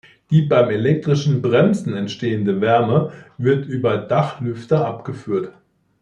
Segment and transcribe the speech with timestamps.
[0.31, 5.53] Die beim elektrischen Bremsen entstehende Wärme wird über Dachlüfter abgeführt.